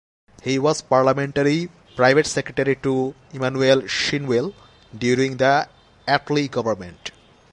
He 0.41 0.57
was 0.57 0.81
Parliamentary 0.81 1.69
Private 1.95 2.25
Secretary 2.25 2.75
to 2.77 3.13
Emanuel 3.33 3.83
Shinwell 3.83 4.51
during 4.97 5.37
the 5.37 5.69
Attlee 6.07 6.49
government. 6.49 7.11